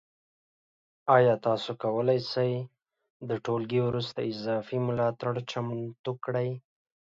ایا 1.15 1.33
تاسو 1.45 1.71
کولی 1.83 2.19
شئ 2.31 2.51
د 3.29 3.31
ټولګي 3.45 3.79
وروسته 3.87 4.19
اضافي 4.31 4.77
ملاتړ 4.87 5.33
چمتو 5.51 6.11
کړئ؟ 6.23 6.49